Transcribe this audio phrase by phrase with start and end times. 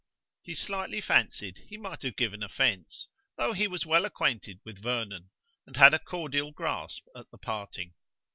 [0.41, 3.07] He slightly fancied he might have given offence,
[3.37, 5.29] though he was well acquainted with Vernon
[5.67, 7.93] and had a cordial grasp at the parting.